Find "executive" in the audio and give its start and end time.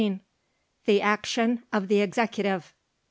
2.01-2.73